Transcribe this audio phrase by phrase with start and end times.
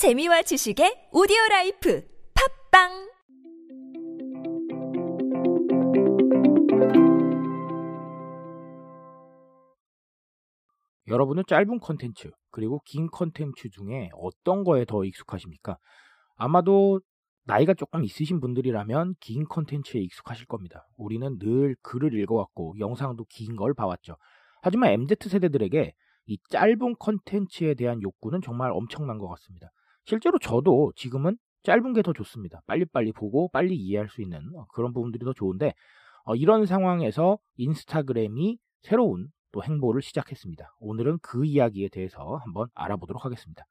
[0.00, 2.00] 재미와 지식의 오디오 라이프
[2.32, 2.88] 팝빵
[11.06, 15.76] 여러분은 짧은 컨텐츠 그리고 긴 컨텐츠 중에 어떤 거에 더 익숙하십니까?
[16.36, 17.02] 아마도
[17.44, 20.88] 나이가 조금 있으신 분들이라면 긴 컨텐츠에 익숙하실 겁니다.
[20.96, 24.16] 우리는 늘 글을 읽어왔고 영상도 긴 걸 봐왔죠.
[24.62, 25.92] 하지만 MZ세대들에게
[26.28, 29.68] 이 짧은 컨텐츠에 대한 욕구는 정말 엄청난 것 같습니다.
[30.04, 32.62] 실제로 저도 지금은 짧은 게 더 좋습니다.
[32.66, 35.74] 빨리빨리 보고 빨리 이해할 수 있는 어, 그런 부분들이 더 좋은데
[36.24, 40.74] 어, 이런 상황에서 인스타그램이 새로운 또 행보를 시작했습니다.
[40.80, 43.64] 오늘은 그 이야기에 대해서 한번 알아보도록 하겠습니다.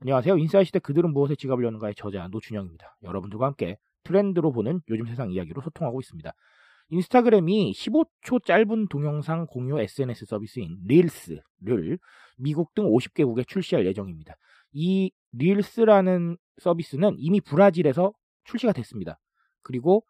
[0.00, 0.38] 안녕하세요.
[0.38, 2.96] 인사이 시대 그들은 무엇에 지갑을 여는가의 저자 노준영입니다.
[3.02, 6.32] 여러분들과 함께 트렌드로 보는 요즘 세상 이야기로 소통하고 있습니다.
[6.88, 11.98] 인스타그램이 15초 짧은 동영상 공유 SNS 서비스인 릴스를
[12.38, 14.34] 미국 등 50개국에 출시할 예정입니다.
[14.72, 18.12] 이 릴스라는 서비스는 이미 브라질에서
[18.44, 19.18] 출시가 됐습니다.
[19.62, 20.04] 그리고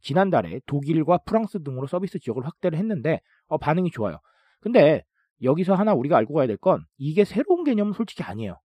[0.00, 4.18] 지난달에 독일과 프랑스 등으로 서비스 지역을 확대를 했는데 어, 반응이 좋아요.
[4.60, 5.02] 근데
[5.42, 8.58] 여기서 하나 우리가 알고 가야 될 건 이게 새로운 개념은 솔직히 아니에요.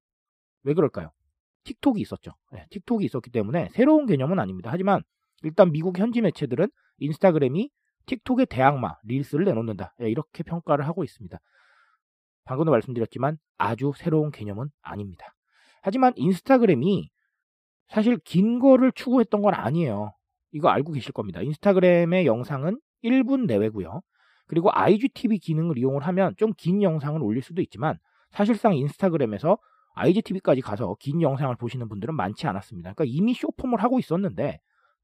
[0.62, 1.10] 왜 그럴까요?
[1.64, 2.32] 틱톡이 있었죠.
[2.52, 4.70] 네, 틱톡이 있었기 때문에 새로운 개념은 아닙니다.
[4.72, 5.02] 하지만
[5.42, 7.70] 일단 미국 현지 매체들은 인스타그램이
[8.06, 9.94] 틱톡의 대항마 릴스를 내놓는다.
[9.98, 11.38] 네, 이렇게 평가를 하고 있습니다.
[12.44, 15.34] 방금도 말씀드렸지만 아주 새로운 개념은 아닙니다.
[15.82, 17.10] 하지만 인스타그램이
[17.88, 20.12] 사실 긴 거를 추구했던 건 아니에요.
[20.52, 21.40] 이거 알고 계실 겁니다.
[21.42, 24.00] 인스타그램의 영상은 1분 내외고요.
[24.46, 27.98] 그리고 IGTV 기능을 이용을 하면 좀 긴 영상을 올릴 수도 있지만
[28.30, 29.58] 사실상 인스타그램에서
[29.94, 32.92] IGTV까지 가서 긴 영상을 보시는 분들은 많지 않았습니다.
[32.94, 34.60] 그러니까 이미 쇼폼을 하고 있었는데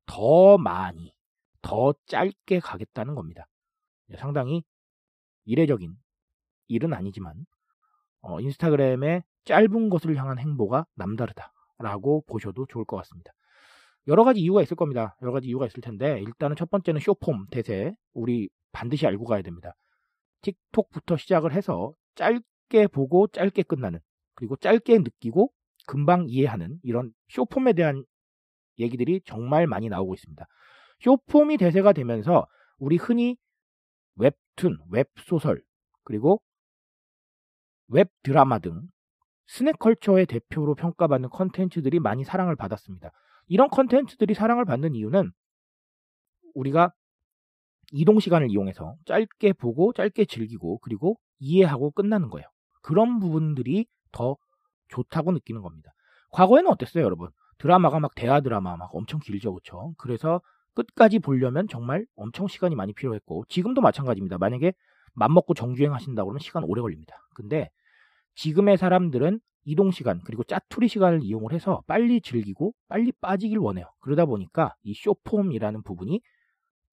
[0.06, 1.12] 더 많이,
[1.62, 3.46] 더 짧게 가겠다는 겁니다.
[4.18, 4.62] 상당히
[5.44, 5.96] 이례적인
[6.68, 7.46] 일은 아니지만
[8.22, 13.32] 어, 인스타그램의 짧은 것을 향한 행보가 남다르다라고 보셔도 좋을 것 같습니다.
[14.08, 15.16] 여러 가지 이유가 있을 겁니다.
[15.22, 19.74] 여러 가지 이유가 있을 텐데 일단은 첫 번째는 쇼폼 대세 우리 반드시 알고 가야 됩니다.
[20.42, 24.00] 틱톡부터 시작을 해서 짧게 보고 짧게 끝나는
[24.34, 25.52] 그리고 짧게 느끼고
[25.86, 28.04] 금방 이해하는 이런 쇼폼에 대한
[28.78, 30.46] 얘기들이 정말 많이 나오고 있습니다.
[31.00, 32.46] 쇼폼이 대세가 되면서
[32.78, 33.36] 우리 흔히
[34.16, 35.62] 웹툰, 웹소설,
[36.04, 36.42] 그리고
[37.88, 38.82] 웹 드라마 등
[39.46, 43.10] snack culture의 대표로 평가받는 컨텐츠들이 많이 사랑을 받았습니다.
[43.48, 45.32] 이런 컨텐츠들이 사랑을 받는 이유는
[46.54, 46.92] 우리가
[47.92, 52.46] 이동 시간을 이용해서 짧게 보고 짧게 즐기고 그리고 이해하고 끝나는 거예요.
[52.82, 54.36] 그런 부분들이 더
[54.88, 55.92] 좋다고 느끼는 겁니다.
[56.30, 57.30] 과거에는 어땠어요, 여러분?
[57.58, 59.94] 드라마가 막 대화 드라마 막 엄청 길죠, 그렇죠?
[59.98, 60.40] 그래서
[60.74, 64.38] 끝까지 보려면 정말 엄청 시간이 많이 필요했고 지금도 마찬가지입니다.
[64.38, 64.72] 만약에
[65.14, 67.16] 맘먹고 정주행 하신다 그러면 시간 오래 걸립니다.
[67.34, 67.70] 근데
[68.36, 73.86] 지금의 사람들은 이동 시간 그리고 짜투리 시간을 이용을 해서 빨리 즐기고 빨리 빠지길 원해요.
[73.98, 76.20] 그러다 보니까 이 쇼폼이라는 부분이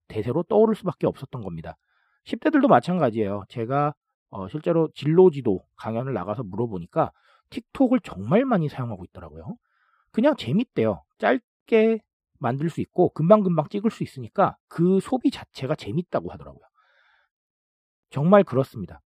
[0.08, 1.78] 대세로 떠오를 수밖에 없었던 겁니다.
[2.26, 3.44] 10대들도 마찬가지예요.
[3.50, 3.94] 제가
[4.30, 7.12] 어, 실제로 진로지도 강연을 나가서 물어보니까
[7.52, 9.56] 틱톡을 정말 많이 사용하고 있더라고요.
[10.12, 11.04] 그냥 재밌대요.
[11.20, 12.00] 짧게
[12.40, 16.64] 만들 수 있고 금방금방 찍을 수 있으니까 그 소비 자체가 재밌다고 하더라고요.
[18.10, 19.02] 정말 그렇습니다.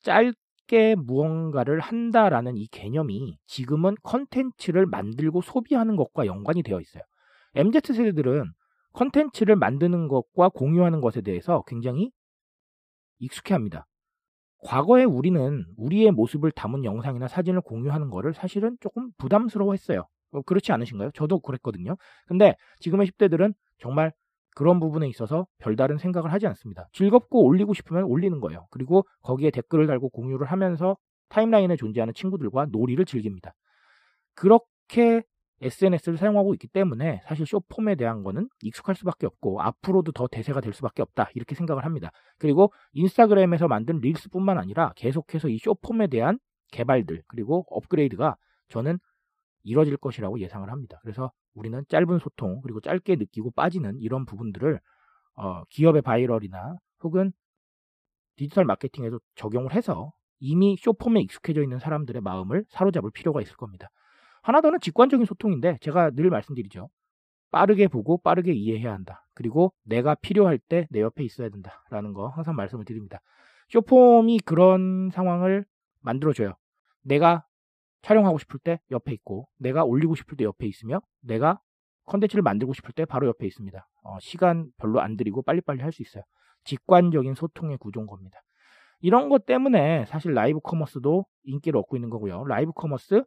[0.00, 7.02] 짧게 무언가를 한다라는 이 개념이 지금은 컨텐츠를 만들고 소비하는 것과 연관이 되어 있어요.
[7.54, 8.50] MZ 세대들은
[8.94, 12.10] 컨텐츠를 만드는 것과 공유하는 것에 대해서 굉장히
[13.18, 13.86] 익숙해 합니다.
[14.60, 20.06] 과거에 우리는 우리의 모습을 담은 영상이나 사진을 공유하는 것을 사실은 조금 부담스러워 했어요.
[20.30, 21.10] 어, 그렇지 않으신가요?
[21.12, 21.96] 저도 그랬거든요.
[22.26, 24.14] 근데 지금의 10대들은 정말
[24.54, 26.88] 그런 부분에 있어서 별다른 생각을 하지 않습니다.
[26.92, 28.66] 즐겁고 올리고 싶으면 올리는 거예요.
[28.70, 30.96] 그리고 거기에 댓글을 달고 공유를 하면서
[31.28, 33.54] 타임라인에 존재하는 친구들과 놀이를 즐깁니다.
[34.34, 35.22] 그렇게
[35.62, 40.72] SNS를 사용하고 있기 때문에 사실 쇼폼에 대한 거는 익숙할 수밖에 없고 앞으로도 더 대세가 될
[40.72, 42.10] 수밖에 없다 이렇게 생각을 합니다.
[42.38, 46.38] 그리고 인스타그램에서 만든 릴스뿐만 아니라 계속해서 이 쇼폼에 대한
[46.72, 48.36] 개발들 그리고 업그레이드가
[48.68, 48.98] 저는
[49.62, 50.98] 이뤄질 것이라고 예상을 합니다.
[51.02, 54.80] 그래서 우리는 짧은 소통 그리고 짧게 느끼고 빠지는 이런 부분들을
[55.34, 57.32] 어, 기업의 viral이나 혹은
[58.36, 63.88] 디지털 마케팅에도 적용을 해서 이미 쇼폼에 익숙해져 있는 사람들의 마음을 사로잡을 필요가 있을 겁니다.
[64.42, 66.88] 하나 더는 직관적인 소통인데 제가 늘 말씀드리죠.
[67.50, 69.24] 빠르게 보고 빠르게 이해해야 한다.
[69.34, 73.20] 그리고 내가 필요할 때 내 옆에 있어야 된다라는 거 항상 말씀을 드립니다.
[73.68, 75.64] 쇼폼이 그런 상황을
[76.00, 76.54] 만들어줘요.
[77.02, 77.44] 내가
[78.02, 81.60] 촬영하고 싶을 때 옆에 있고 내가 올리고 싶을 때 옆에 있으며 내가
[82.06, 83.88] 컨텐츠를 만들고 싶을 때 바로 옆에 있습니다.
[84.04, 86.24] 어, 시간 별로 안 들이고 빨리빨리 할 수 있어요.
[86.64, 88.40] 직관적인 소통의 구조인 겁니다.
[89.00, 92.44] 이런 것 때문에 사실 live commerce도 인기를 얻고 있는 거고요.
[92.44, 93.24] live commerce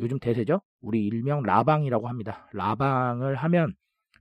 [0.00, 0.60] 요즘 대세죠.
[0.80, 2.48] 우리 일명 라방이라고 합니다.
[2.52, 3.74] 라방을 하면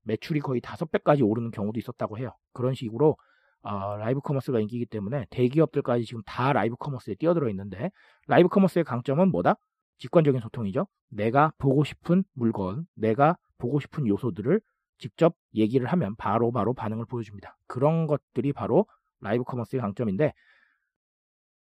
[0.03, 2.31] 매출이 거의 다섯 배까지 오르는 경우도 있었다고 해요.
[2.53, 3.15] 그런 식으로
[3.61, 7.91] 어, live commerce가 인기이기 때문에 대기업들까지 지금 다 live commerce에 뛰어들어 있는데
[8.27, 9.55] live commerce의 강점은 뭐다?
[9.97, 10.87] 직관적인 소통이죠.
[11.09, 14.61] 내가 보고 싶은 물건, 내가 보고 싶은 요소들을
[14.97, 17.57] 직접 얘기를 하면 바로바로 바로 반응을 보여줍니다.
[17.67, 18.85] 그런 것들이 바로
[19.19, 20.33] live commerce의 강점인데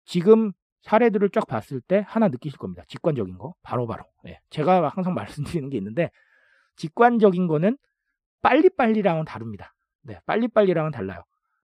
[0.06, 0.52] 지금
[0.82, 2.84] 사례들을 쫙 봤을 때 하나 느끼실 겁니다.
[2.88, 4.04] 직관적인 거 바로바로.
[4.04, 4.12] 바로.
[4.24, 4.40] 네.
[4.50, 6.12] 제가 항상 말씀드리는 게 있는데
[6.76, 7.78] 직관적인 거는
[8.42, 9.74] 빨리빨리랑은 다릅니다.
[10.04, 11.24] 네, 빨리빨리랑은 달라요.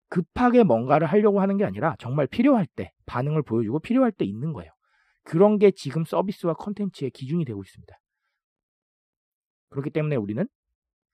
[0.10, 4.72] 급하게 뭔가를 하려고 하는 게 아니라 정말 필요할 때 반응을 보여주고 필요할 때 있는 거예요.
[5.24, 7.96] 그런 게 지금 서비스와 컨텐츠의 기준이 되고 있습니다.
[9.70, 10.48] 그렇기 때문에 우리는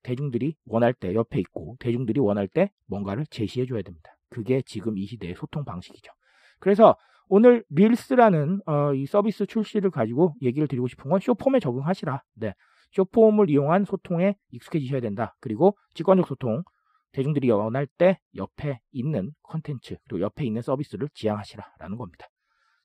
[0.03, 4.11] 대중들이 원할 때 옆에 있고 대중들이 원할 때 뭔가를 제시해 줘야 됩니다.
[4.29, 6.11] 그게 지금 이 시대의 소통 방식이죠.
[6.59, 6.95] 그래서
[7.27, 12.23] 오늘 릴스라는 어, 이 서비스 출시를 가지고 얘기를 드리고 싶은 건 쇼폼에 적응하시라.
[12.35, 12.53] 네.
[12.91, 15.35] 쇼폼을 이용한 소통에 익숙해지셔야 된다.
[15.39, 16.63] 그리고 직관적 소통,
[17.11, 22.27] 대중들이 원할 때 옆에 있는 컨텐츠, 그리고 옆에 있는 서비스를 지향하시라라는 겁니다.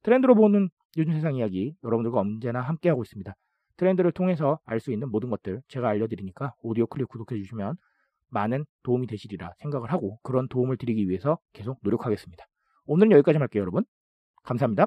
[0.03, 0.69] 트렌드로 보는
[0.99, 3.35] 요즘 세상 이야기 여러분들과 언제나 함께하고 있습니다.
[3.77, 7.77] 트렌드를 통해서 알 수 있는 모든 것들 제가 알려드리니까 오디오 클립 구독해 주시면
[8.29, 12.45] 많은 도움이 되시리라 생각을 하고 그런 도움을 드리기 위해서 계속 노력하겠습니다.
[12.87, 13.85] 오늘은 여기까지 할게요, 여러분.
[14.45, 14.87] 감사합니다.